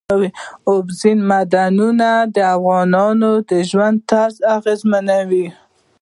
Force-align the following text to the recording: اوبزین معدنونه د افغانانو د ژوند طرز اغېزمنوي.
اوبزین 0.69 1.19
معدنونه 1.29 2.09
د 2.35 2.37
افغانانو 2.55 3.31
د 3.49 3.51
ژوند 3.69 3.97
طرز 4.09 4.37
اغېزمنوي. 4.57 5.47